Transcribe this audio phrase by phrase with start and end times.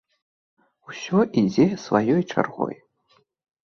[0.93, 2.75] Усё ідзе сваёй чаргой.